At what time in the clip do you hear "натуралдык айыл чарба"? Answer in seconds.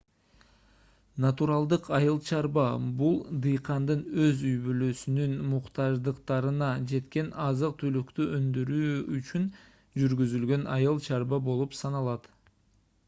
1.23-2.63